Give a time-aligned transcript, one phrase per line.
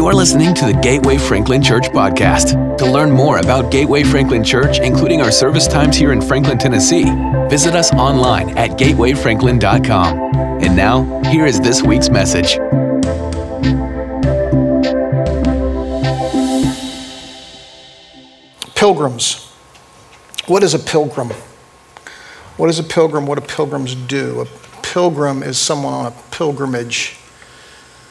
[0.00, 2.78] You're listening to the Gateway Franklin Church podcast.
[2.78, 7.04] To learn more about Gateway Franklin Church, including our service times here in Franklin, Tennessee,
[7.50, 10.18] visit us online at gatewayfranklin.com.
[10.64, 12.56] And now, here is this week's message.
[18.74, 19.52] Pilgrims.
[20.46, 21.28] What is a pilgrim?
[22.56, 23.26] What is a pilgrim?
[23.26, 24.40] What do pilgrims do?
[24.40, 24.46] A
[24.80, 27.19] pilgrim is someone on a pilgrimage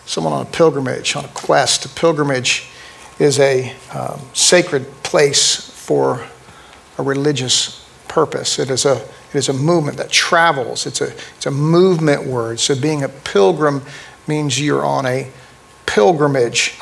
[0.09, 1.85] someone on a pilgrimage, on a quest.
[1.85, 2.67] A pilgrimage
[3.19, 6.25] is a um, sacred place for
[6.97, 8.57] a religious purpose.
[8.57, 12.59] It is a, it is a movement that travels, it's a, it's a movement word.
[12.59, 13.83] So being a pilgrim
[14.27, 15.29] means you're on a
[15.85, 16.79] pilgrimage.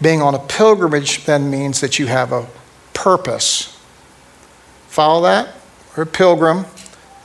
[0.00, 2.46] Being on a pilgrimage then means that you have a
[2.94, 3.76] purpose.
[4.86, 5.56] Follow that?
[5.96, 6.58] We're a pilgrim,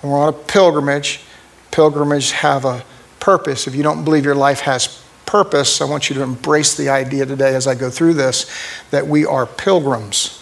[0.02, 1.22] and we're on a pilgrimage.
[1.70, 2.84] Pilgrimages have a
[3.20, 3.68] purpose.
[3.68, 5.03] If you don't believe your life has
[5.34, 8.46] purpose, I want you to embrace the idea today as I go through this
[8.92, 10.40] that we are pilgrims.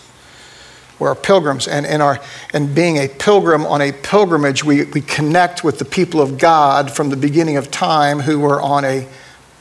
[0.99, 2.19] We're pilgrims, and in our
[2.53, 6.91] and being a pilgrim on a pilgrimage, we, we connect with the people of God
[6.91, 9.07] from the beginning of time who were on a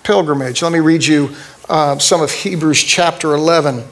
[0.02, 0.62] pilgrimage.
[0.62, 1.30] Let me read you
[1.68, 3.84] uh, some of Hebrews chapter 11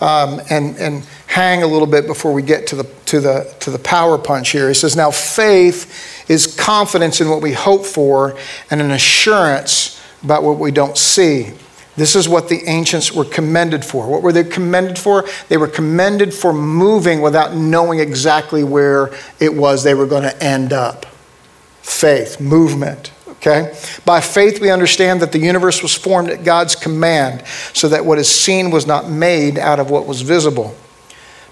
[0.00, 3.70] um, and, and hang a little bit before we get to the, to, the, to
[3.70, 4.66] the power punch here.
[4.66, 8.36] He says, Now faith is confidence in what we hope for
[8.72, 11.52] and an assurance about what we don't see.
[11.96, 14.08] This is what the ancients were commended for.
[14.08, 15.26] What were they commended for?
[15.48, 20.42] They were commended for moving without knowing exactly where it was they were going to
[20.42, 21.06] end up.
[21.82, 23.12] Faith, movement.
[23.28, 23.74] Okay?
[24.04, 28.18] By faith, we understand that the universe was formed at God's command, so that what
[28.18, 30.76] is seen was not made out of what was visible.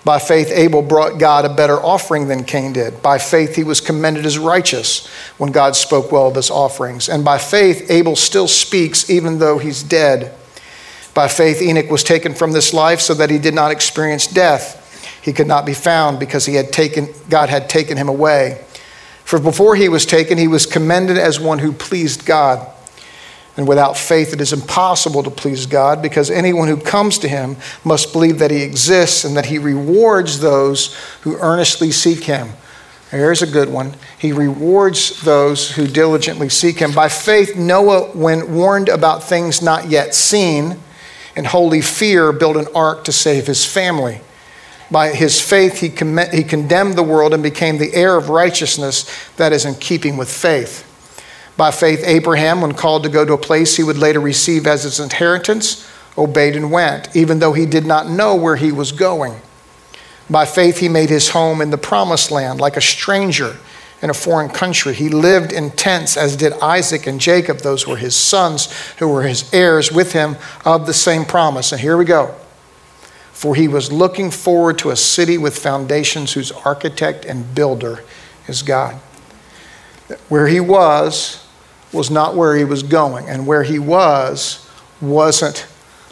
[0.09, 3.03] By faith, Abel brought God a better offering than Cain did.
[3.03, 5.07] By faith, he was commended as righteous
[5.37, 7.11] when God spoke well of his offerings.
[7.11, 10.35] And by faith, Abel still speaks even though he's dead.
[11.13, 15.21] By faith, Enoch was taken from this life so that he did not experience death.
[15.23, 18.65] He could not be found because he had taken, God had taken him away.
[19.25, 22.67] For before he was taken, he was commended as one who pleased God.
[23.59, 27.57] And without faith, it is impossible to please God because anyone who comes to him
[27.83, 32.51] must believe that he exists and that he rewards those who earnestly seek him.
[33.11, 33.95] Here's a good one.
[34.17, 36.93] He rewards those who diligently seek him.
[36.93, 40.79] By faith, Noah, when warned about things not yet seen,
[41.35, 44.21] in holy fear, built an ark to save his family.
[44.89, 49.05] By his faith, he, con- he condemned the world and became the heir of righteousness
[49.37, 50.88] that is in keeping with faith.
[51.59, 54.85] By faith, Abraham, when called to go to a place he would later receive as
[54.85, 59.35] his inheritance, obeyed and went, even though he did not know where he was going.
[60.31, 63.57] By faith, he made his home in the promised land like a stranger
[64.01, 64.95] in a foreign country.
[64.95, 67.59] He lived in tents, as did Isaac and Jacob.
[67.59, 71.73] Those were his sons who were his heirs with him of the same promise.
[71.73, 72.37] And here we go.
[73.33, 78.05] For he was looking forward to a city with foundations whose architect and builder
[78.47, 78.95] is God.
[80.29, 81.45] Where he was,
[81.93, 84.69] was not where he was going, and where he was
[85.01, 85.67] wasn't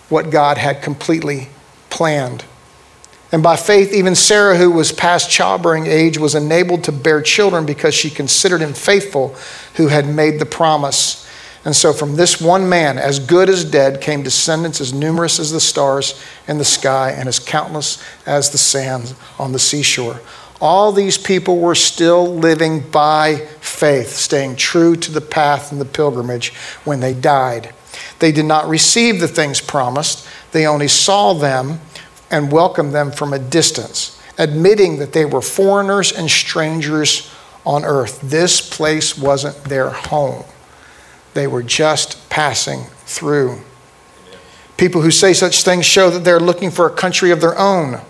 [0.09, 1.49] what God had completely
[1.91, 2.45] planned.
[3.33, 7.67] And by faith, even Sarah, who was past childbearing age, was enabled to bear children
[7.67, 9.35] because she considered him faithful
[9.75, 11.29] who had made the promise.
[11.65, 15.51] And so, from this one man, as good as dead, came descendants as numerous as
[15.51, 20.21] the stars in the sky and as countless as the sands on the seashore.
[20.61, 25.85] All these people were still living by faith, staying true to the path and the
[25.85, 27.75] pilgrimage when they died.
[28.19, 31.81] They did not receive the things promised, they only saw them
[32.31, 37.31] and welcomed them from a distance, admitting that they were foreigners and strangers
[37.65, 38.21] on earth.
[38.23, 40.45] This place wasn't their home,
[41.35, 43.61] they were just passing through.
[44.77, 48.01] People who say such things show that they're looking for a country of their own.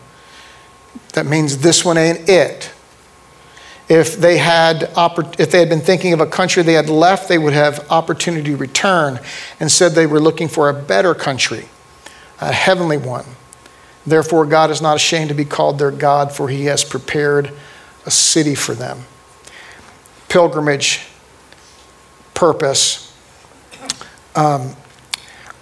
[1.16, 2.70] That means this one ain't it.
[3.88, 4.90] If they, had,
[5.38, 8.50] if they had been thinking of a country they had left, they would have opportunity
[8.50, 9.18] to return
[9.58, 11.70] and said they were looking for a better country,
[12.38, 13.24] a heavenly one.
[14.06, 17.50] Therefore, God is not ashamed to be called their God, for he has prepared
[18.04, 19.04] a city for them.
[20.28, 21.00] Pilgrimage,
[22.34, 23.10] purpose.
[24.34, 24.76] Um,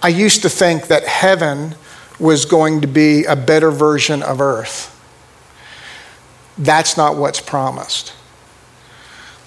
[0.03, 1.75] I used to think that heaven
[2.19, 4.91] was going to be a better version of earth.
[6.57, 8.13] That's not what's promised.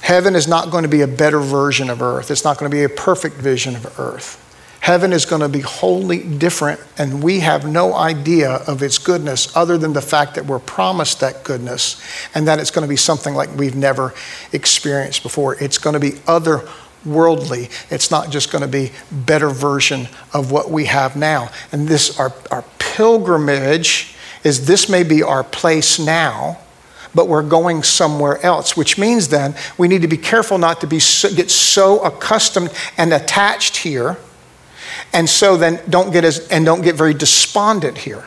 [0.00, 2.30] Heaven is not going to be a better version of earth.
[2.30, 4.44] It's not going to be a perfect vision of earth.
[4.80, 9.54] Heaven is going to be wholly different, and we have no idea of its goodness
[9.56, 12.00] other than the fact that we're promised that goodness
[12.34, 14.14] and that it's going to be something like we've never
[14.52, 15.56] experienced before.
[15.62, 16.68] It's going to be otherworldly
[17.04, 17.68] worldly.
[17.90, 21.50] It's not just going to be better version of what we have now.
[21.72, 24.14] And this our, our pilgrimage
[24.44, 26.58] is this may be our place now,
[27.14, 30.86] but we're going somewhere else, which means then we need to be careful not to
[30.86, 34.16] be so, get so accustomed and attached here,
[35.12, 38.24] and so then don't get as and don't get very despondent here.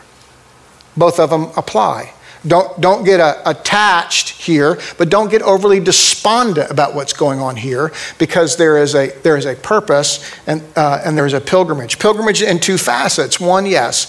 [0.97, 2.13] Both of them apply.
[2.45, 7.55] Don't, don't get uh, attached here, but don't get overly despondent about what's going on
[7.55, 11.41] here because there is a, there is a purpose and, uh, and there is a
[11.41, 11.99] pilgrimage.
[11.99, 13.39] Pilgrimage in two facets.
[13.39, 14.05] One, yes,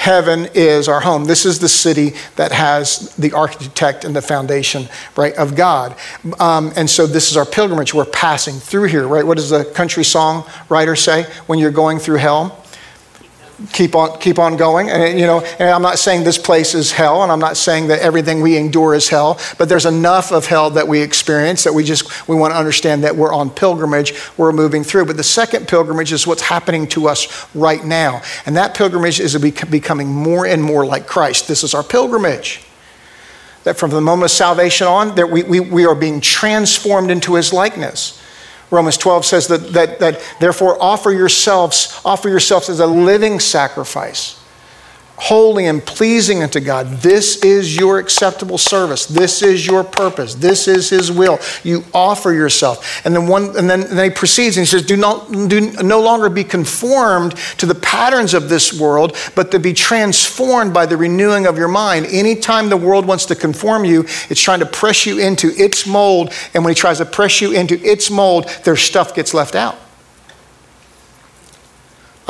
[0.00, 1.26] heaven is our home.
[1.26, 5.94] This is the city that has the architect and the foundation, right, of God.
[6.38, 7.92] Um, and so this is our pilgrimage.
[7.92, 9.26] We're passing through here, right?
[9.26, 12.59] What does the country song writer say when you're going through hell?
[13.72, 14.90] Keep on keep on going.
[14.90, 17.88] And you know and i'm not saying this place is hell and i'm not saying
[17.88, 21.72] that everything we endure is hell but there's enough of hell that we experience that
[21.72, 25.06] we just we want to understand that we're on pilgrimage we're moving through.
[25.06, 28.22] But the second pilgrimage is what's happening to us right now.
[28.46, 31.48] And that pilgrimage is becoming more and more like christ.
[31.48, 32.62] This is our pilgrimage.
[33.64, 37.34] That from the moment of salvation on that we, we, we are being transformed into
[37.34, 38.19] his likeness
[38.70, 44.39] Romans 12 says that, that, that therefore offer yourselves, offer yourselves as a living sacrifice
[45.20, 46.86] holy and pleasing unto God.
[47.02, 49.04] This is your acceptable service.
[49.04, 50.34] This is your purpose.
[50.34, 51.38] This is His will.
[51.62, 53.04] You offer yourself.
[53.04, 55.72] And then one, and then, and then he proceeds and he says, Do not do
[55.82, 60.86] no longer be conformed to the patterns of this world, but to be transformed by
[60.86, 62.06] the renewing of your mind.
[62.06, 66.32] Anytime the world wants to conform you, it's trying to press you into its mold.
[66.54, 69.76] And when he tries to press you into its mold, their stuff gets left out.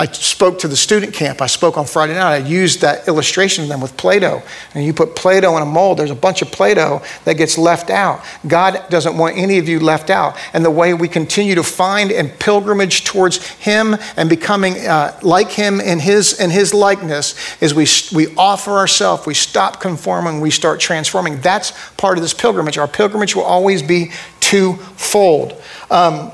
[0.01, 1.43] I spoke to the student camp.
[1.43, 2.33] I spoke on Friday night.
[2.33, 4.43] I used that illustration of them with Play Doh.
[4.73, 7.35] And you put Play Doh in a mold, there's a bunch of Play Doh that
[7.35, 8.25] gets left out.
[8.47, 10.39] God doesn't want any of you left out.
[10.55, 15.51] And the way we continue to find and pilgrimage towards Him and becoming uh, like
[15.51, 17.87] Him in His, in his likeness is we,
[18.17, 21.43] we offer ourselves, we stop conforming, we start transforming.
[21.43, 22.79] That's part of this pilgrimage.
[22.79, 25.63] Our pilgrimage will always be twofold.
[25.91, 26.33] Um,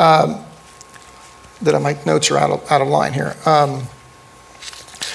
[0.00, 0.44] um,
[1.62, 3.34] that my notes are out of, out of line here.
[3.46, 3.86] Um,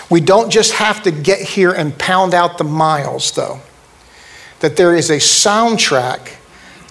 [0.10, 3.60] we don't just have to get here and pound out the miles, though.
[4.62, 6.36] That there is a soundtrack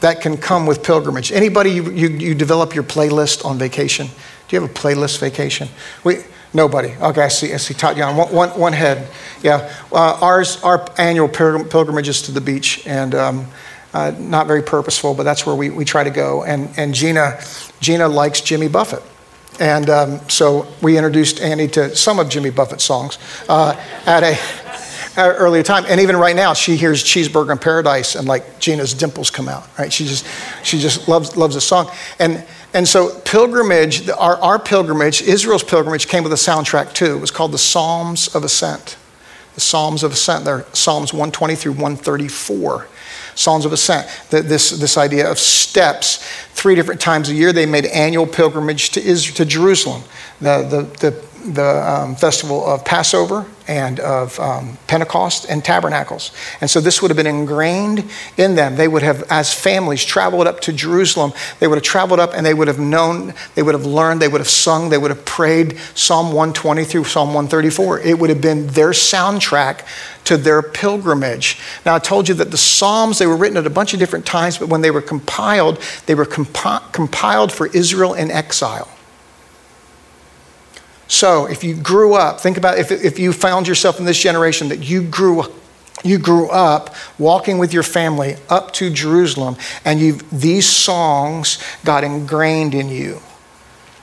[0.00, 1.32] that can come with pilgrimage.
[1.32, 4.06] Anybody, you, you, you develop your playlist on vacation?
[4.06, 5.68] Do you have a playlist vacation?
[6.04, 6.18] We,
[6.54, 6.94] nobody.
[7.00, 7.52] Okay, I see.
[7.52, 7.74] I see.
[7.74, 9.08] Tatiana, one, one, one head.
[9.42, 13.46] Yeah, uh, ours, our annual pilgrimage is to the beach, and um,
[13.92, 16.44] uh, not very purposeful, but that's where we, we try to go.
[16.44, 17.40] And, and Gina,
[17.80, 19.02] Gina likes Jimmy Buffett.
[19.60, 23.18] And um, so we introduced Annie to some of Jimmy Buffett's songs
[23.48, 23.74] uh,
[24.06, 24.38] at a
[25.18, 25.84] earlier time.
[25.88, 29.68] And even right now, she hears Cheeseburger in Paradise and like Gina's dimples come out,
[29.78, 29.92] right?
[29.92, 30.26] She just,
[30.62, 31.90] she just loves, loves the song.
[32.18, 37.16] And, and so pilgrimage, our, our pilgrimage, Israel's pilgrimage came with a soundtrack too.
[37.16, 38.96] It was called the Psalms of Ascent.
[39.54, 40.44] The Psalms of Ascent.
[40.44, 42.86] They're Psalms 120 through 134.
[43.38, 46.16] Psalms of Ascent, this, this idea of steps.
[46.54, 50.02] Three different times a year, they made annual pilgrimage to, Israel, to Jerusalem.
[50.40, 56.32] The, the, the the um, festival of Passover and of um, Pentecost and Tabernacles.
[56.60, 58.04] And so this would have been ingrained
[58.36, 58.76] in them.
[58.76, 61.32] They would have, as families, traveled up to Jerusalem.
[61.60, 64.28] They would have traveled up and they would have known, they would have learned, they
[64.28, 68.00] would have sung, they would have prayed Psalm 120 through Psalm 134.
[68.00, 69.86] It would have been their soundtrack
[70.24, 71.60] to their pilgrimage.
[71.86, 74.26] Now, I told you that the Psalms, they were written at a bunch of different
[74.26, 78.88] times, but when they were compiled, they were compi- compiled for Israel in exile.
[81.08, 84.68] So if you grew up, think about if, if you found yourself in this generation
[84.68, 85.44] that you grew
[86.04, 92.04] you grew up walking with your family up to Jerusalem, and you these songs got
[92.04, 93.20] ingrained in you.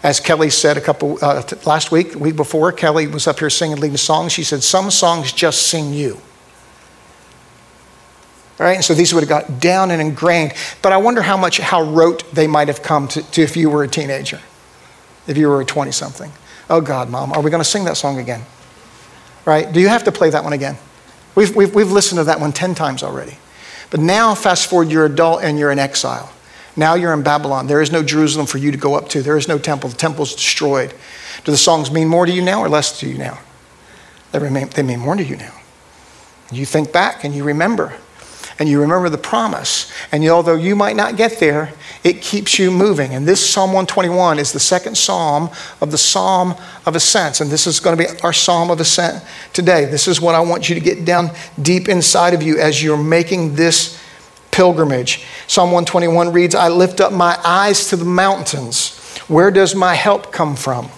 [0.04, 3.78] As Kelly said a couple uh, last week, week before, Kelly was up here singing,
[3.78, 4.34] leading songs.
[4.34, 6.20] She said, "Some songs just sing you."
[8.60, 10.54] All right, and so these would have got down and ingrained.
[10.82, 13.70] But I wonder how much, how rote they might have come to, to if you
[13.70, 14.40] were a teenager,
[15.28, 16.32] if you were a 20 something.
[16.70, 18.42] Oh, God, Mom, are we going to sing that song again?
[19.46, 19.72] Right?
[19.72, 20.78] Do you have to play that one again?
[21.36, 23.38] We've, we've, we've listened to that one 10 times already.
[23.92, 26.32] But now, fast forward, you're adult and you're in exile.
[26.76, 27.68] Now you're in Babylon.
[27.68, 29.22] There is no Jerusalem for you to go up to.
[29.22, 29.90] There is no temple.
[29.90, 30.94] The temple's destroyed.
[31.44, 33.40] Do the songs mean more to you now or less to you now?
[34.32, 35.54] They, remain, they mean more to you now.
[36.52, 37.98] You think back and you remember
[38.58, 39.92] and you remember the promise.
[40.12, 43.14] And although you might not get there, it keeps you moving.
[43.14, 45.50] And this Psalm 121 is the second psalm
[45.82, 47.42] of the Psalm of Ascent.
[47.42, 49.86] And this is going to be our Psalm of Ascent today.
[49.86, 51.32] This is what I want you to get down
[51.62, 54.02] deep inside of you as you're making this
[54.52, 55.26] pilgrimage.
[55.48, 58.98] Psalm 121 reads, I lift up my eyes to the mountains.
[59.28, 60.90] Where does my help come from?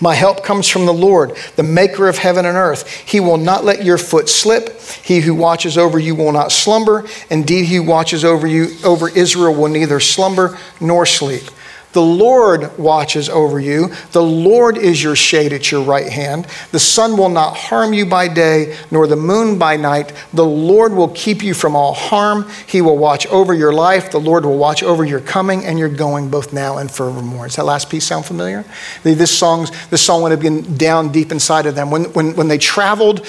[0.00, 2.88] My help comes from the Lord, the maker of heaven and earth.
[2.88, 4.80] He will not let your foot slip.
[4.80, 7.04] He who watches over you will not slumber.
[7.30, 11.44] Indeed, he who watches over you over Israel will neither slumber nor sleep.
[11.92, 13.92] The Lord watches over you.
[14.12, 16.46] The Lord is your shade at your right hand.
[16.70, 20.12] The sun will not harm you by day, nor the moon by night.
[20.32, 22.48] The Lord will keep you from all harm.
[22.66, 24.10] He will watch over your life.
[24.10, 27.46] The Lord will watch over your coming and your going, both now and forevermore.
[27.46, 28.64] Does that last piece sound familiar?
[29.02, 31.90] This, song's, this song would have been down deep inside of them.
[31.90, 33.26] When, when, when they traveled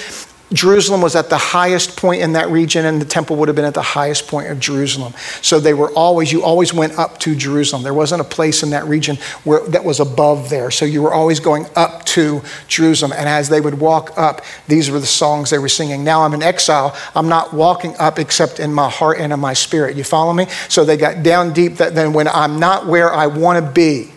[0.52, 3.64] Jerusalem was at the highest point in that region, and the temple would have been
[3.64, 5.14] at the highest point of Jerusalem.
[5.40, 7.82] So they were always, you always went up to Jerusalem.
[7.82, 10.70] There wasn't a place in that region where that was above there.
[10.70, 13.12] So you were always going up to Jerusalem.
[13.12, 16.04] And as they would walk up, these were the songs they were singing.
[16.04, 16.94] Now I'm in exile.
[17.14, 19.96] I'm not walking up except in my heart and in my spirit.
[19.96, 20.46] You follow me?
[20.68, 24.12] So they got down deep that then when I'm not where I want to be,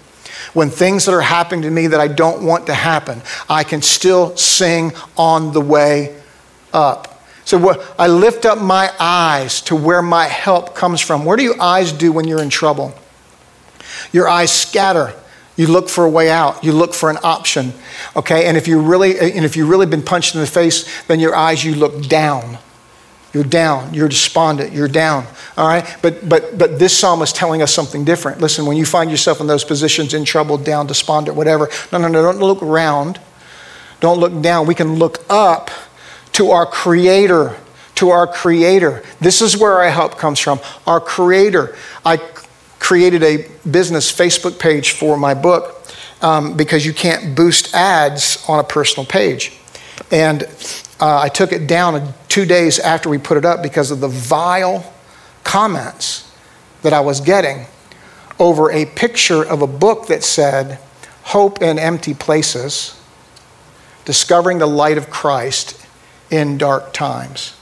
[0.53, 3.81] when things that are happening to me that I don't want to happen, I can
[3.81, 6.19] still sing on the way
[6.73, 7.21] up.
[7.45, 11.23] So I lift up my eyes to where my help comes from.
[11.23, 12.93] Where do your eyes do when you're in trouble?
[14.11, 15.13] Your eyes scatter.
[15.55, 16.63] You look for a way out.
[16.63, 17.71] You look for an option.
[18.15, 18.47] Okay?
[18.47, 21.35] And if you really and if you've really been punched in the face, then your
[21.35, 22.57] eyes you look down.
[23.33, 23.93] You're down.
[23.93, 24.73] You're despondent.
[24.73, 25.25] You're down.
[25.57, 25.97] All right?
[26.01, 28.39] But but but this psalm is telling us something different.
[28.41, 32.07] Listen, when you find yourself in those positions in trouble, down, despondent, whatever, no, no,
[32.07, 33.19] no, don't look around.
[33.99, 34.67] Don't look down.
[34.67, 35.69] We can look up
[36.33, 37.57] to our Creator.
[37.95, 39.03] To our Creator.
[39.19, 40.59] This is where our help comes from.
[40.85, 41.75] Our Creator.
[42.05, 42.17] I
[42.79, 45.83] created a business Facebook page for my book
[46.21, 49.56] um, because you can't boost ads on a personal page.
[50.11, 50.43] And
[50.99, 54.07] uh, I took it down two days after we put it up because of the
[54.07, 54.93] vile
[55.43, 56.31] comments
[56.81, 57.65] that I was getting
[58.39, 60.79] over a picture of a book that said,
[61.23, 62.99] Hope in Empty Places
[64.05, 65.85] Discovering the Light of Christ
[66.31, 67.57] in dark times.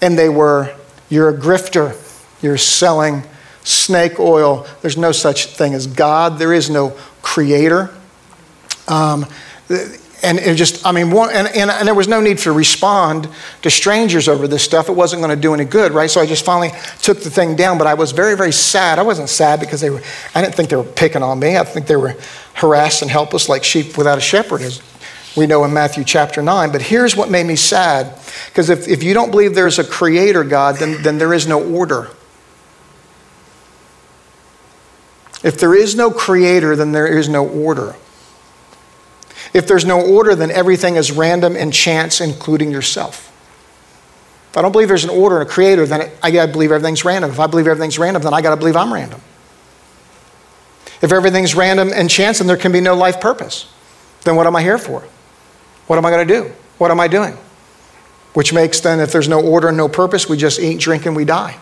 [0.00, 0.74] And they were,
[1.10, 1.94] you're a grifter,
[2.42, 3.22] you're selling
[3.62, 4.66] snake oil.
[4.80, 7.94] There's no such thing as God, there is no creator.
[8.88, 9.26] Um,
[10.22, 13.28] and it just, I mean, one, and, and, and, there was no need to respond
[13.62, 14.88] to strangers over this stuff.
[14.88, 16.08] It wasn't going to do any good, right?
[16.08, 18.98] So I just finally took the thing down, but I was very, very sad.
[18.98, 20.00] I wasn't sad because they were,
[20.34, 21.56] I didn't think they were picking on me.
[21.56, 22.14] I think they were
[22.54, 24.80] harassed and helpless like sheep without a shepherd, as
[25.36, 26.70] we know in Matthew chapter 9.
[26.70, 30.44] But here's what made me sad because if, if you don't believe there's a creator
[30.44, 32.10] God, then, then there is no order.
[35.42, 37.96] If there is no creator, then there is no order.
[39.52, 43.28] If there's no order, then everything is random and chance, including yourself.
[44.50, 47.04] If I don't believe there's an order and a creator, then I gotta believe everything's
[47.04, 47.30] random.
[47.30, 49.20] If I believe everything's random, then I gotta believe I'm random.
[51.00, 53.66] If everything's random and chance, then there can be no life purpose.
[54.22, 55.02] Then what am I here for?
[55.86, 56.52] What am I to do?
[56.78, 57.36] What am I doing?
[58.34, 61.14] Which makes then, if there's no order and no purpose, we just eat, drink, and
[61.14, 61.58] we die.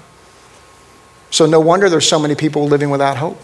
[1.31, 3.41] So no wonder there's so many people living without hope.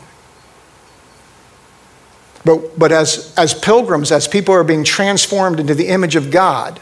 [2.47, 6.81] But, but as, as pilgrims, as people are being transformed into the image of God,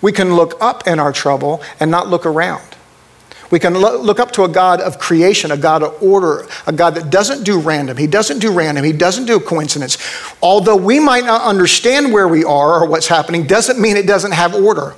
[0.00, 2.62] we can look up in our trouble and not look around.
[3.50, 6.94] We can look up to a God of creation, a God of order, a God
[6.94, 7.96] that doesn't do random.
[7.96, 8.84] He doesn't do random.
[8.84, 9.98] He doesn't do coincidence.
[10.40, 14.32] Although we might not understand where we are or what's happening, doesn't mean it doesn't
[14.32, 14.94] have order.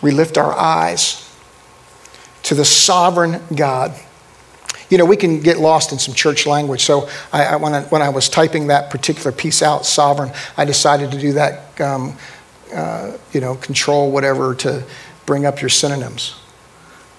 [0.00, 1.30] We lift our eyes
[2.44, 3.94] to the sovereign God.
[4.92, 6.82] You know, we can get lost in some church language.
[6.82, 10.66] So I, I, when, I, when I was typing that particular piece out, sovereign, I
[10.66, 11.80] decided to do that.
[11.80, 12.14] Um,
[12.74, 14.84] uh, you know, control whatever to
[15.24, 16.34] bring up your synonyms.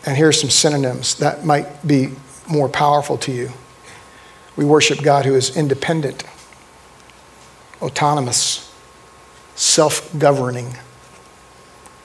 [0.06, 2.10] And here's some synonyms that might be
[2.48, 3.50] more powerful to you.
[4.56, 6.24] We worship God who is independent,
[7.82, 8.72] autonomous,
[9.56, 10.78] self governing,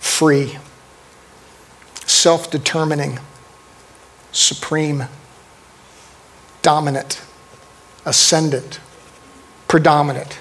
[0.00, 0.56] free,
[2.06, 3.18] self determining,
[4.32, 5.04] supreme,
[6.68, 7.22] dominant,
[8.04, 8.78] ascendant,
[9.68, 10.38] predominant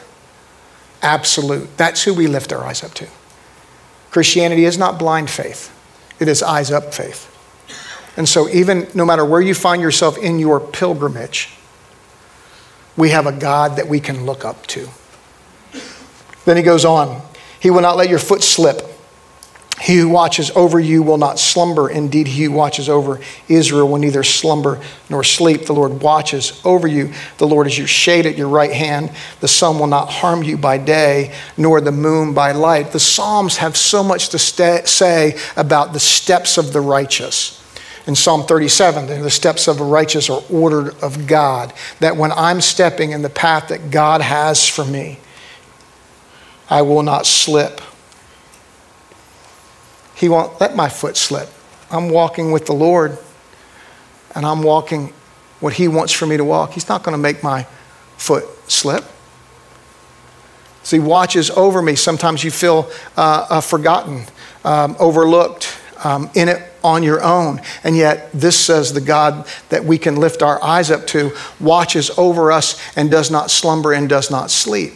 [1.01, 1.77] absolute.
[1.77, 3.07] That's who we lift our eyes up to.
[4.11, 5.71] Christianity is not blind faith,
[6.19, 7.33] it is eyes up faith.
[8.17, 11.51] And so, even no matter where you find yourself in your pilgrimage,
[12.97, 14.89] we have a God that we can look up to.
[16.43, 17.21] Then he goes on
[17.61, 18.81] He will not let your foot slip.
[19.79, 21.87] He who watches over you will not slumber.
[21.87, 25.65] Indeed, he who watches over Israel will neither slumber nor sleep.
[25.65, 27.13] The Lord watches over you.
[27.37, 29.11] The Lord is your shade at your right hand.
[29.39, 32.91] The sun will not harm you by day, nor the moon by light.
[32.91, 37.63] The Psalms have so much to say about the steps of the righteous.
[38.07, 41.71] In Psalm 37, the steps of the righteous are ordered of God.
[41.99, 45.19] That when I'm stepping in the path that God has for me,
[46.67, 47.79] I will not slip.
[50.17, 51.47] He won't let my foot slip.
[51.91, 53.19] I'm walking with the Lord,
[54.33, 55.13] and I'm walking
[55.59, 56.71] what He wants for me to walk.
[56.73, 57.63] He's not going to make my
[58.17, 59.05] foot slip.
[60.81, 61.95] So He watches over me.
[61.95, 64.23] Sometimes you feel uh, uh, forgotten,
[64.63, 67.61] um, overlooked, um, in it on your own.
[67.83, 72.09] And yet, this says the God that we can lift our eyes up to watches
[72.17, 74.93] over us and does not slumber and does not sleep.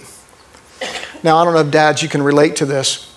[1.23, 3.10] Now, I don't know if dads, you can relate to this.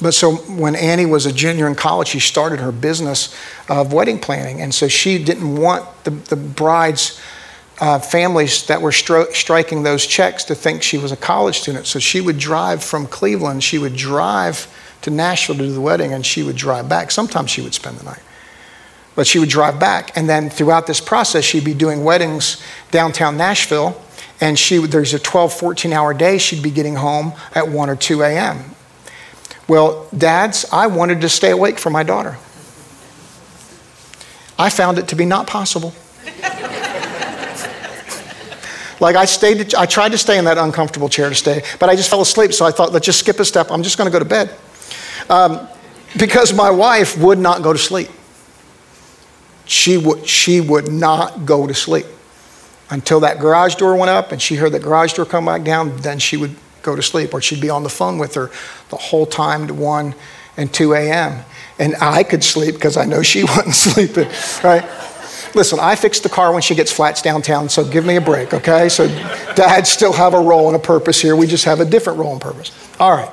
[0.00, 3.34] But so when Annie was a junior in college, she started her business
[3.68, 4.60] of wedding planning.
[4.60, 7.20] And so she didn't want the, the bride's
[7.80, 11.86] uh, families that were stri- striking those checks to think she was a college student.
[11.86, 14.72] So she would drive from Cleveland, she would drive
[15.02, 17.10] to Nashville to do the wedding, and she would drive back.
[17.10, 18.22] Sometimes she would spend the night.
[19.14, 20.16] But she would drive back.
[20.16, 24.00] And then throughout this process, she'd be doing weddings downtown Nashville.
[24.40, 27.96] And she there's a 12, 14 hour day, she'd be getting home at 1 or
[27.96, 28.74] 2 a.m.
[29.68, 32.38] Well, dads, I wanted to stay awake for my daughter.
[34.58, 35.92] I found it to be not possible.
[39.00, 41.96] like I stayed, I tried to stay in that uncomfortable chair to stay, but I
[41.96, 42.52] just fell asleep.
[42.52, 43.70] So I thought, let's just skip a step.
[43.70, 44.54] I'm just going to go to bed.
[45.28, 45.66] Um,
[46.18, 48.10] because my wife would not go to sleep.
[49.64, 52.06] She would, she would not go to sleep
[52.90, 55.96] until that garage door went up and she heard the garage door come back down.
[55.98, 58.50] Then she would go to sleep, or she'd be on the phone with her
[58.90, 60.14] the whole time to 1
[60.56, 61.44] and 2 a.m.
[61.78, 64.28] And I could sleep because I know she wasn't sleeping,
[64.62, 64.84] right?
[65.54, 68.54] Listen, I fix the car when she gets flats downtown, so give me a break,
[68.54, 68.88] okay?
[68.88, 69.06] So
[69.54, 71.36] dads still have a role and a purpose here.
[71.36, 72.72] We just have a different role and purpose.
[72.98, 73.30] All right.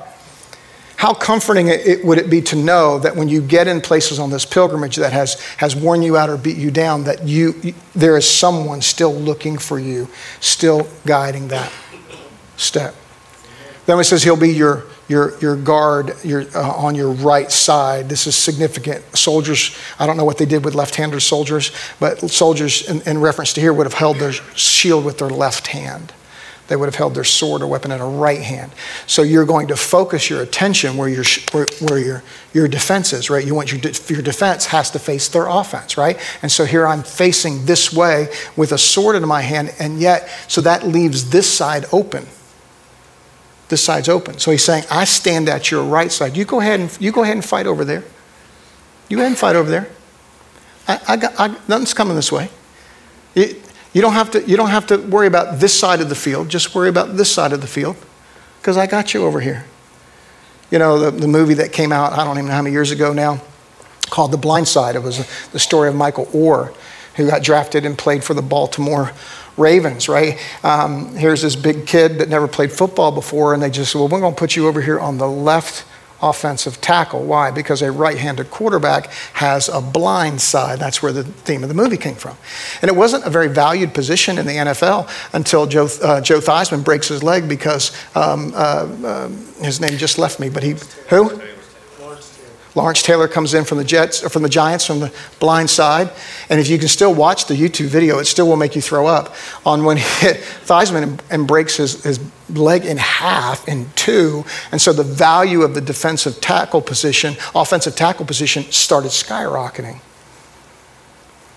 [0.97, 4.31] How comforting it, would it be to know that when you get in places on
[4.31, 8.17] this pilgrimage that has, has worn you out or beat you down, that you, there
[8.17, 10.09] is someone still looking for you,
[10.41, 11.71] still guiding that
[12.57, 12.95] step?
[13.89, 18.07] Then it says he'll be your, your, your guard your, uh, on your right side.
[18.07, 19.03] This is significant.
[19.17, 23.19] Soldiers, I don't know what they did with left handed soldiers, but soldiers, in, in
[23.19, 26.13] reference to here, would have held their shield with their left hand.
[26.67, 28.73] They would have held their sword or weapon in a right hand.
[29.07, 32.23] So you're going to focus your attention where your, where, where your,
[32.53, 33.43] your defense is, right?
[33.43, 36.19] You want your, your defense has to face their offense, right?
[36.43, 40.29] And so here I'm facing this way with a sword in my hand, and yet,
[40.47, 42.27] so that leaves this side open
[43.69, 44.39] this side's open.
[44.39, 46.35] So he's saying, I stand at your right side.
[46.35, 48.03] You go ahead and, you go ahead and fight over there.
[49.07, 49.89] You go ahead and fight over there.
[50.87, 52.49] I, I got, I, nothing's coming this way.
[53.35, 53.61] You,
[53.93, 56.49] you, don't have to, you don't have to worry about this side of the field.
[56.49, 57.95] Just worry about this side of the field
[58.59, 59.65] because I got you over here.
[60.71, 62.91] You know, the, the movie that came out, I don't even know how many years
[62.91, 63.41] ago now,
[64.09, 64.95] called The Blind Side.
[64.95, 66.73] It was the story of Michael Oher,
[67.15, 69.11] who got drafted and played for the Baltimore
[69.59, 70.39] Ravens, right?
[70.63, 74.07] Um, here's this big kid that never played football before, and they just said, well,
[74.07, 75.85] we're going to put you over here on the left
[76.21, 77.23] offensive tackle.
[77.23, 77.51] Why?
[77.51, 80.79] Because a right handed quarterback has a blind side.
[80.79, 82.37] That's where the theme of the movie came from.
[82.81, 86.83] And it wasn't a very valued position in the NFL until Joe, uh, Joe Theismann
[86.83, 89.27] breaks his leg because um, uh, uh,
[89.61, 90.75] his name just left me, but he,
[91.09, 91.41] who?
[92.79, 96.09] Lawrence Taylor comes in from the Jets from the Giants from the blind side,
[96.49, 99.05] and if you can still watch the YouTube video, it still will make you throw
[99.05, 103.89] up on when he hit Theismann and, and breaks his, his leg in half in
[103.97, 109.99] two, and so the value of the defensive tackle position, offensive tackle position, started skyrocketing.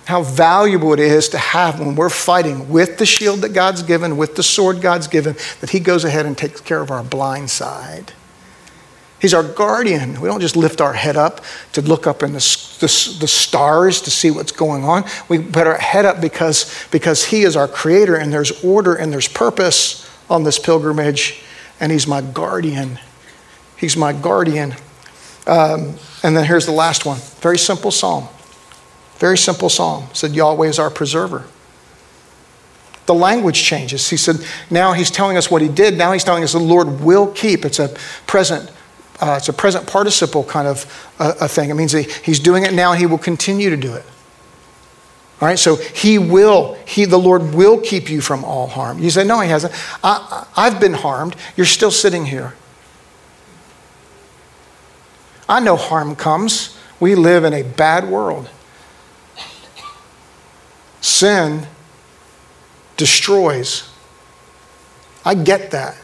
[0.06, 4.16] How valuable it is to have when we're fighting with the shield that God's given,
[4.16, 7.48] with the sword God's given, that He goes ahead and takes care of our blind
[7.48, 8.12] side.
[9.22, 10.20] He's our guardian.
[10.20, 11.42] We don't just lift our head up
[11.74, 12.40] to look up in the,
[12.80, 15.04] the, the, stars to see what's going on.
[15.28, 19.12] We put our head up because, because He is our creator and there's order and
[19.12, 21.40] there's purpose on this pilgrimage,
[21.78, 22.98] and He's my guardian.
[23.76, 24.72] He's my guardian.
[25.46, 28.26] Um, and then here's the last one very simple psalm.
[29.18, 30.08] Very simple psalm.
[30.11, 31.44] It said, Yahweh is our preserver.
[33.06, 34.11] The language changes.
[34.11, 35.96] He said, now he's telling us what he did.
[35.96, 37.64] Now he's telling us the Lord will keep.
[37.64, 37.94] It's a
[38.26, 38.68] present
[39.22, 41.70] uh, it's a present participle kind of uh, a thing.
[41.70, 44.04] It means he, he's doing it now, he will continue to do it.
[45.40, 48.98] All right, so he will, he, the Lord will keep you from all harm.
[48.98, 49.72] You say, no, he hasn't.
[50.04, 51.37] I, I've been harmed.
[51.56, 52.54] You're still sitting here.
[55.48, 56.78] I know harm comes.
[57.00, 58.48] We live in a bad world.
[61.00, 61.66] Sin
[62.96, 63.88] destroys.
[65.24, 65.96] I get that.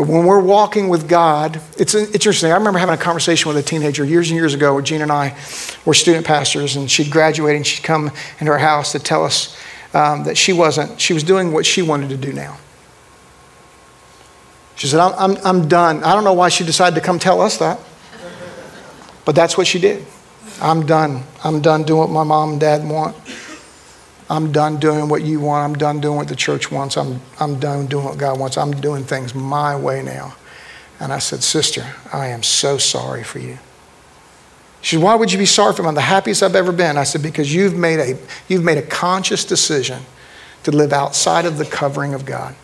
[0.00, 2.50] But when we're walking with God, it's interesting.
[2.50, 5.12] I remember having a conversation with a teenager years and years ago where Gene and
[5.12, 5.36] I
[5.84, 9.54] were student pastors, and she'd graduated and she'd come into our house to tell us
[9.92, 12.56] um, that she wasn't, she was doing what she wanted to do now.
[14.76, 16.02] She said, I'm, I'm, I'm done.
[16.02, 17.78] I don't know why she decided to come tell us that,
[19.26, 20.06] but that's what she did.
[20.62, 21.24] I'm done.
[21.44, 23.16] I'm done doing what my mom and dad want.
[24.30, 25.68] I'm done doing what you want.
[25.68, 26.96] I'm done doing what the church wants.
[26.96, 28.56] I'm, I'm done doing what God wants.
[28.56, 30.36] I'm doing things my way now.
[31.00, 33.58] And I said, Sister, I am so sorry for you.
[34.82, 35.88] She said, Why would you be sorry for me?
[35.88, 36.96] I'm the happiest I've ever been.
[36.96, 40.02] I said, Because you've made a, you've made a conscious decision
[40.62, 42.54] to live outside of the covering of God.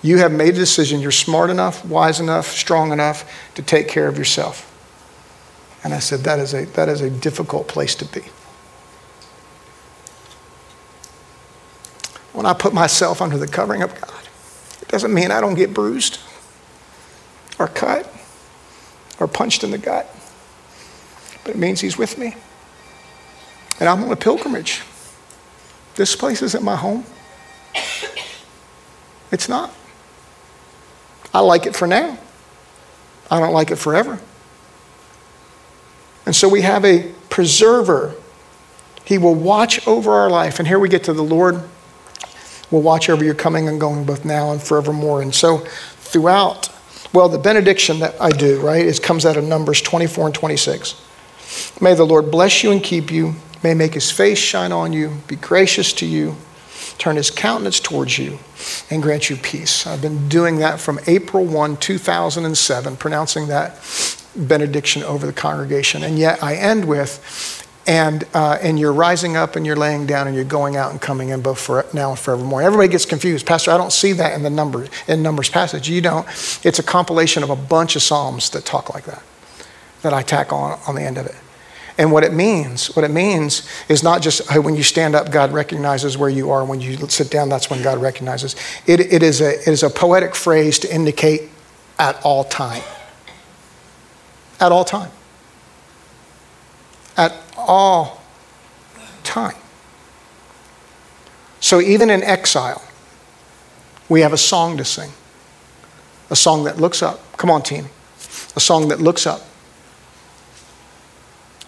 [0.00, 1.00] You have made a decision.
[1.00, 4.70] You're smart enough, wise enough, strong enough to take care of yourself.
[5.82, 8.22] And I said, That is a, that is a difficult place to be.
[12.34, 14.20] When I put myself under the covering of God.
[14.82, 16.18] It doesn't mean I don't get bruised
[17.58, 18.12] or cut
[19.18, 20.12] or punched in the gut,
[21.44, 22.34] but it means He's with me.
[23.80, 24.82] And I'm on a pilgrimage.
[25.94, 27.04] This place isn't my home.
[29.30, 29.72] It's not.
[31.32, 32.18] I like it for now.
[33.30, 34.20] I don't like it forever.
[36.26, 38.14] And so we have a preserver.
[39.04, 40.58] He will watch over our life.
[40.58, 41.62] And here we get to the Lord
[42.74, 45.22] will watch over your coming and going both now and forevermore.
[45.22, 46.68] And so throughout,
[47.12, 51.00] well, the benediction that I do, right, it comes out of Numbers 24 and 26.
[51.80, 53.36] May the Lord bless you and keep you.
[53.62, 56.36] May make his face shine on you, be gracious to you,
[56.98, 58.38] turn his countenance towards you,
[58.90, 59.86] and grant you peace.
[59.86, 63.78] I've been doing that from April 1, 2007, pronouncing that
[64.36, 66.02] benediction over the congregation.
[66.02, 70.26] And yet I end with, and, uh, and you're rising up and you're laying down
[70.26, 72.62] and you're going out and coming in both for now and forevermore.
[72.62, 73.46] Everybody gets confused.
[73.46, 75.88] Pastor, I don't see that in the number, in Numbers passage.
[75.88, 76.26] You don't.
[76.64, 79.22] It's a compilation of a bunch of Psalms that talk like that,
[80.02, 81.36] that I tack on on the end of it.
[81.96, 85.52] And what it means, what it means is not just when you stand up, God
[85.52, 86.64] recognizes where you are.
[86.64, 88.56] When you sit down, that's when God recognizes.
[88.86, 91.50] It, it, is, a, it is a poetic phrase to indicate
[91.98, 92.82] at all time.
[94.58, 95.10] At all time.
[97.66, 98.22] All
[99.22, 99.56] time.
[101.60, 102.82] So even in exile,
[104.08, 105.10] we have a song to sing.
[106.30, 107.36] A song that looks up.
[107.36, 107.86] Come on, team.
[108.56, 109.42] A song that looks up.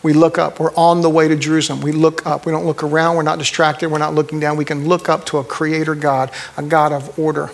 [0.02, 0.60] We look up.
[0.60, 1.80] We're on the way to Jerusalem.
[1.80, 2.46] We look up.
[2.46, 3.16] We don't look around.
[3.16, 3.90] We're not distracted.
[3.90, 4.56] We're not looking down.
[4.56, 7.50] We can look up to a creator God, a God of order,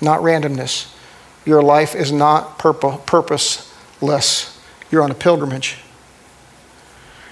[0.00, 0.94] not randomness.
[1.44, 4.60] Your life is not purposeless.
[4.90, 5.78] You're on a pilgrimage.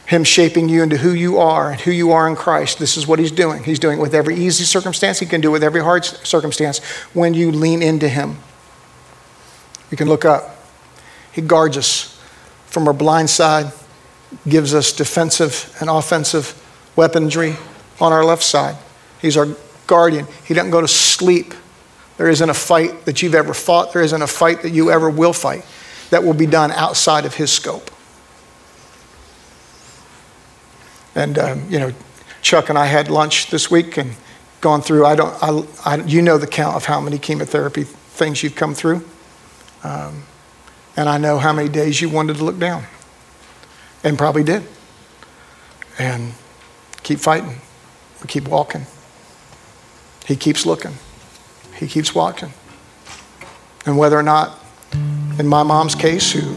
[0.06, 2.78] Him shaping you into who you are and who you are in Christ.
[2.78, 3.64] This is what He's doing.
[3.64, 5.18] He's doing it with every easy circumstance.
[5.18, 6.78] He can do it with every hard circumstance
[7.12, 8.38] when you lean into Him.
[9.90, 10.56] You can look up.
[11.32, 12.20] He guards us
[12.66, 13.72] from our blind side,
[14.48, 16.62] gives us defensive and offensive
[16.94, 17.56] weaponry
[18.00, 18.76] on our left side.
[19.20, 19.48] He's our
[19.86, 20.26] guardian.
[20.44, 21.54] He doesn't go to sleep.
[22.16, 25.10] There isn't a fight that you've ever fought, there isn't a fight that you ever
[25.10, 25.64] will fight
[26.10, 27.90] that will be done outside of His scope.
[31.16, 31.92] And, um, you know,
[32.42, 34.14] Chuck and I had lunch this week and
[34.60, 38.42] gone through, I don't, I, I, you know the count of how many chemotherapy things
[38.42, 39.02] you've come through.
[39.82, 40.24] Um,
[40.94, 42.84] and I know how many days you wanted to look down
[44.04, 44.62] and probably did.
[45.98, 46.34] And
[47.02, 47.60] keep fighting.
[48.20, 48.84] We keep walking.
[50.26, 50.92] He keeps looking.
[51.76, 52.52] He keeps walking.
[53.86, 54.58] And whether or not,
[55.38, 56.56] in my mom's case, who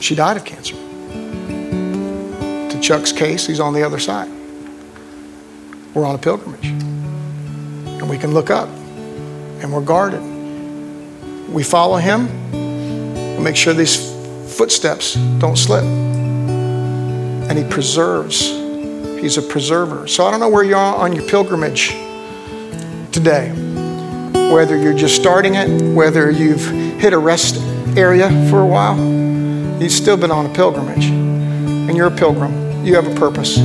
[0.00, 0.89] she died of cancer.
[2.80, 4.28] Chuck's case, he's on the other side.
[5.94, 6.66] We're on a pilgrimage.
[6.66, 10.22] And we can look up and we're guarded.
[11.50, 12.28] We follow him,
[13.36, 14.10] we make sure these
[14.56, 15.84] footsteps don't slip.
[15.84, 18.48] And he preserves.
[19.20, 20.06] He's a preserver.
[20.06, 21.90] So I don't know where you are on your pilgrimage
[23.12, 23.50] today.
[24.52, 26.66] Whether you're just starting it, whether you've
[27.00, 27.56] hit a rest
[27.96, 28.96] area for a while,
[29.82, 31.06] you've still been on a pilgrimage.
[31.06, 33.58] And you're a pilgrim you have a purpose.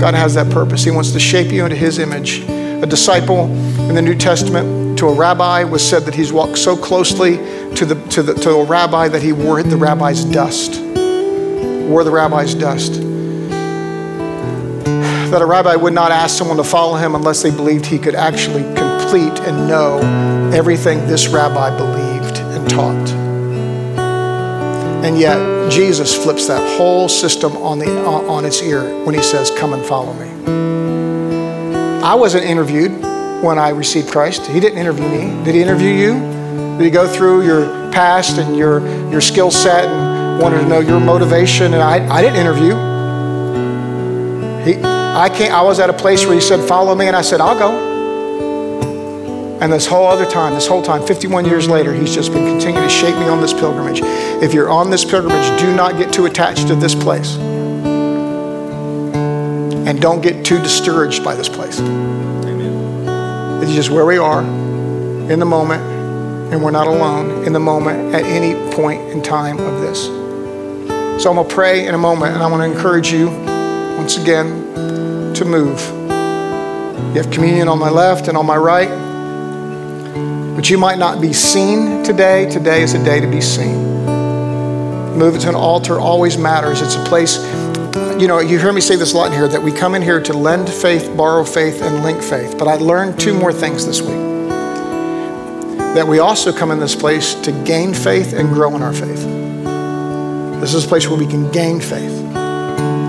[0.00, 0.84] God has that purpose.
[0.84, 2.40] He wants to shape you into His image.
[2.40, 3.44] A disciple
[3.88, 7.36] in the New Testament to a rabbi was said that he's walked so closely
[7.76, 10.80] to, the, to, the, to a rabbi that he wore the rabbi's dust.
[10.80, 13.00] Wore the rabbi's dust.
[15.30, 18.14] That a rabbi would not ask someone to follow him unless they believed he could
[18.14, 19.98] actually complete and know
[20.54, 23.21] everything this rabbi believed and taught.
[25.04, 29.50] And yet, Jesus flips that whole system on, the, on its ear when he says,
[29.50, 30.30] Come and follow me.
[32.04, 32.92] I wasn't interviewed
[33.42, 34.46] when I received Christ.
[34.46, 35.44] He didn't interview me.
[35.44, 36.12] Did he interview you?
[36.78, 40.80] Did he go through your past and your, your skill set and wanted to know
[40.80, 41.74] your motivation?
[41.74, 42.74] And I, I didn't interview.
[44.64, 47.08] He, I, can't, I was at a place where he said, Follow me.
[47.08, 47.91] And I said, I'll go.
[49.62, 52.82] And this whole other time, this whole time, 51 years later, he's just been continuing
[52.82, 54.00] to shape me on this pilgrimage.
[54.42, 57.36] If you're on this pilgrimage, do not get too attached to this place.
[59.86, 61.78] And don't get too discouraged by this place.
[61.78, 63.62] Amen.
[63.62, 65.80] It's just where we are in the moment,
[66.52, 70.06] and we're not alone in the moment at any point in time of this.
[71.22, 73.28] So I'm going to pray in a moment, and I want to encourage you
[73.96, 75.80] once again to move.
[77.14, 79.01] You have communion on my left and on my right.
[80.62, 82.48] But you might not be seen today.
[82.48, 84.06] Today is a day to be seen.
[85.18, 86.80] Moving to an altar always matters.
[86.80, 87.38] It's a place,
[88.20, 90.02] you know, you hear me say this a lot in here that we come in
[90.02, 92.56] here to lend faith, borrow faith, and link faith.
[92.58, 94.20] But I learned two more things this week.
[95.96, 99.24] That we also come in this place to gain faith and grow in our faith.
[100.60, 102.32] This is a place where we can gain faith.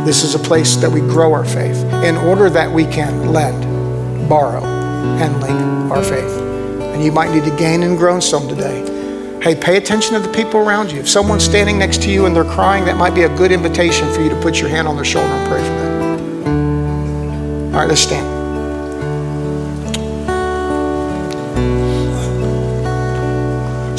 [0.07, 4.27] This is a place that we grow our faith in order that we can lend,
[4.27, 6.53] borrow, and link our faith
[6.93, 8.89] and you might need to gain and grow some today.
[9.41, 10.99] Hey, pay attention to the people around you.
[10.99, 14.09] If someone's standing next to you and they're crying, that might be a good invitation
[14.13, 15.83] for you to put your hand on their shoulder and pray for them.
[17.73, 18.43] All right, let's stand.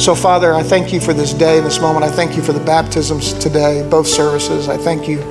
[0.01, 2.05] So, Father, I thank you for this day, this moment.
[2.05, 4.67] I thank you for the baptisms today, both services.
[4.69, 5.21] I thank you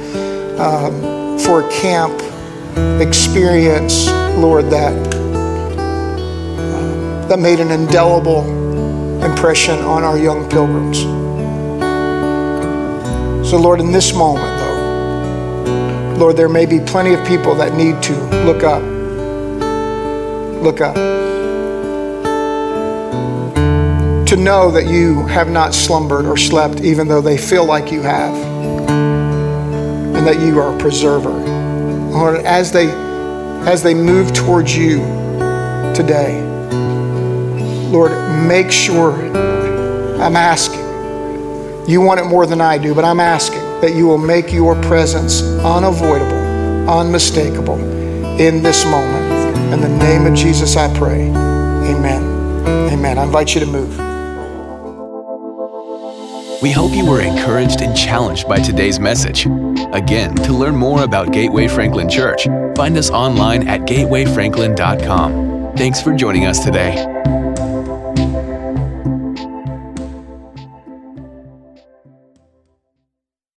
[0.58, 2.20] um, for a camp
[3.00, 5.13] experience, Lord, that
[7.28, 8.44] that made an indelible
[9.24, 11.00] impression on our young pilgrims.
[13.48, 18.02] So, Lord, in this moment, though, Lord, there may be plenty of people that need
[18.04, 18.12] to
[18.44, 18.82] look up.
[20.62, 20.94] Look up.
[24.26, 28.02] To know that you have not slumbered or slept, even though they feel like you
[28.02, 28.34] have,
[28.88, 31.30] and that you are a preserver.
[32.10, 32.88] Lord, as they
[33.66, 34.98] as they move towards you
[35.94, 36.53] today,
[37.94, 38.10] Lord,
[38.48, 39.12] make sure
[40.20, 40.80] I'm asking.
[41.88, 44.74] You want it more than I do, but I'm asking that you will make your
[44.82, 47.78] presence unavoidable, unmistakable
[48.40, 49.72] in this moment.
[49.72, 51.28] In the name of Jesus, I pray.
[51.28, 52.24] Amen.
[52.92, 53.16] Amen.
[53.16, 53.96] I invite you to move.
[56.60, 59.46] We hope you were encouraged and challenged by today's message.
[59.92, 65.76] Again, to learn more about Gateway Franklin Church, find us online at gatewayfranklin.com.
[65.76, 67.32] Thanks for joining us today.